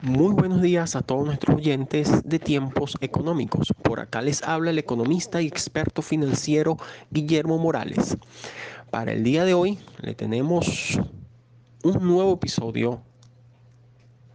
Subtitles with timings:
[0.00, 3.68] Muy buenos días a todos nuestros oyentes de tiempos económicos.
[3.82, 6.78] Por acá les habla el economista y experto financiero
[7.10, 8.16] Guillermo Morales.
[8.90, 10.98] Para el día de hoy le tenemos
[11.82, 13.02] un nuevo episodio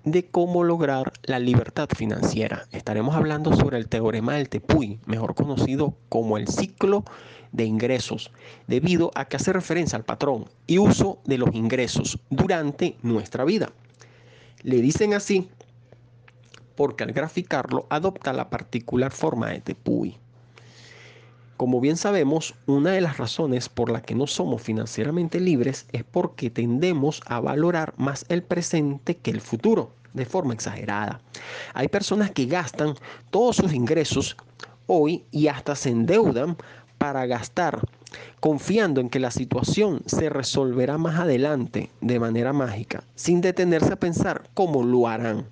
[0.03, 2.67] de cómo lograr la libertad financiera.
[2.71, 7.05] Estaremos hablando sobre el teorema del Tepuy, mejor conocido como el ciclo
[7.51, 8.31] de ingresos,
[8.67, 13.71] debido a que hace referencia al patrón y uso de los ingresos durante nuestra vida.
[14.63, 15.49] Le dicen así
[16.75, 20.17] porque al graficarlo adopta la particular forma de Tepuy.
[21.63, 26.03] Como bien sabemos, una de las razones por las que no somos financieramente libres es
[26.03, 31.21] porque tendemos a valorar más el presente que el futuro, de forma exagerada.
[31.73, 32.95] Hay personas que gastan
[33.29, 34.35] todos sus ingresos
[34.87, 36.57] hoy y hasta se endeudan
[36.97, 37.79] para gastar,
[38.41, 43.99] confiando en que la situación se resolverá más adelante de manera mágica, sin detenerse a
[44.01, 45.45] pensar cómo lo harán.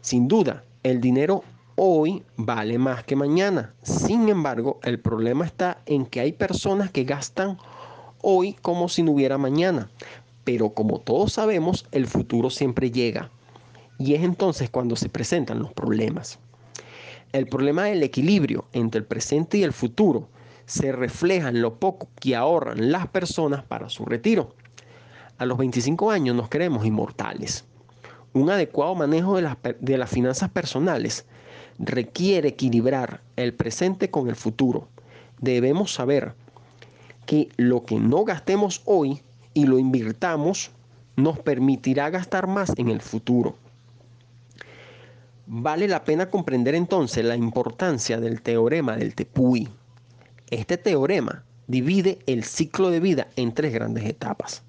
[0.00, 1.44] Sin duda, el dinero
[1.82, 3.72] hoy vale más que mañana.
[3.80, 7.56] Sin embargo, el problema está en que hay personas que gastan
[8.20, 9.88] hoy como si no hubiera mañana.
[10.44, 13.30] Pero como todos sabemos, el futuro siempre llega.
[13.98, 16.38] Y es entonces cuando se presentan los problemas.
[17.32, 20.28] El problema del equilibrio entre el presente y el futuro
[20.66, 24.54] se refleja en lo poco que ahorran las personas para su retiro.
[25.38, 27.64] A los 25 años nos queremos inmortales.
[28.34, 31.24] Un adecuado manejo de las, de las finanzas personales
[31.80, 34.88] requiere equilibrar el presente con el futuro.
[35.40, 36.34] Debemos saber
[37.24, 39.22] que lo que no gastemos hoy
[39.54, 40.70] y lo invirtamos
[41.16, 43.56] nos permitirá gastar más en el futuro.
[45.46, 49.68] Vale la pena comprender entonces la importancia del teorema del Tepuy.
[50.50, 54.62] Este teorema divide el ciclo de vida en tres grandes etapas.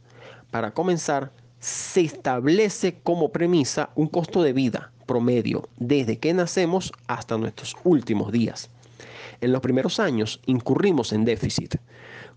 [0.50, 7.38] Para comenzar, se establece como premisa un costo de vida promedio desde que nacemos hasta
[7.38, 8.70] nuestros últimos días.
[9.42, 11.76] En los primeros años incurrimos en déficit,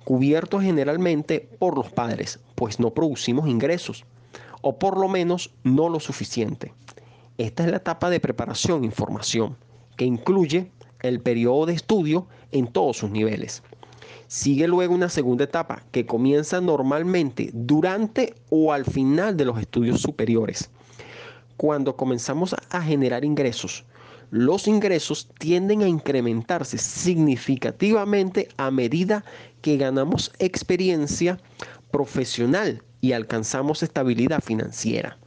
[0.02, 4.06] cubierto generalmente por los padres, pues no producimos ingresos,
[4.60, 6.74] o por lo menos no lo suficiente.
[7.38, 9.56] Esta es la etapa de preparación e información,
[9.96, 10.72] que incluye
[11.02, 13.62] el periodo de estudio en todos sus niveles.
[14.26, 20.00] Sigue luego una segunda etapa que comienza normalmente durante o al final de los estudios
[20.00, 20.70] superiores
[21.56, 23.84] cuando comenzamos a generar ingresos,
[24.30, 29.24] los ingresos tienden a incrementarse significativamente a medida
[29.60, 31.38] que ganamos experiencia
[31.90, 35.18] profesional y alcanzamos estabilidad financiera.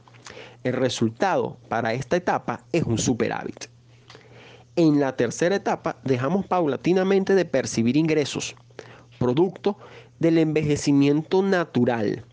[0.64, 3.66] El resultado para esta etapa es un superávit.
[4.76, 8.56] En la tercera etapa dejamos paulatinamente de percibir ingresos,
[9.18, 9.78] producto
[10.18, 12.24] del envejecimiento natural,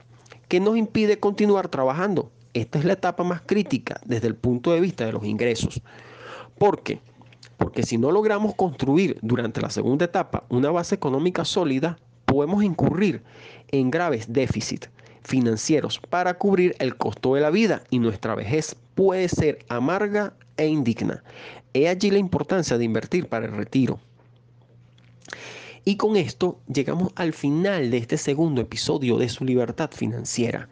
[0.47, 4.79] que nos impide continuar trabajando esta es la etapa más crítica desde el punto de
[4.79, 5.81] vista de los ingresos.
[6.57, 7.01] ¿Por qué?
[7.57, 13.23] Porque si no logramos construir durante la segunda etapa una base económica sólida, podemos incurrir
[13.71, 14.89] en graves déficits
[15.21, 20.67] financieros para cubrir el costo de la vida y nuestra vejez puede ser amarga e
[20.67, 21.23] indigna.
[21.73, 23.99] He allí la importancia de invertir para el retiro.
[25.83, 30.69] Y con esto llegamos al final de este segundo episodio de su libertad financiera.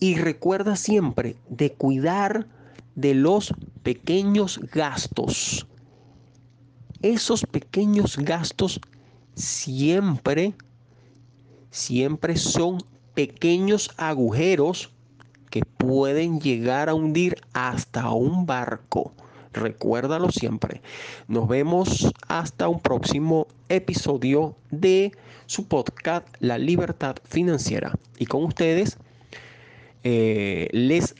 [0.00, 2.46] Y recuerda siempre de cuidar
[2.94, 5.66] de los pequeños gastos.
[7.02, 8.80] Esos pequeños gastos
[9.34, 10.54] siempre,
[11.70, 12.78] siempre son
[13.14, 14.90] pequeños agujeros
[15.50, 19.12] que pueden llegar a hundir hasta un barco.
[19.52, 20.82] Recuérdalo siempre.
[21.26, 25.12] Nos vemos hasta un próximo episodio de
[25.46, 27.92] su podcast La Libertad Financiera.
[28.18, 28.98] Y con ustedes,
[30.10, 31.14] eh, les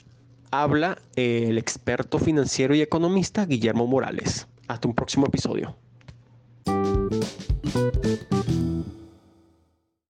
[0.50, 4.48] habla el experto financiero y economista Guillermo Morales.
[4.66, 5.76] Hasta un próximo episodio.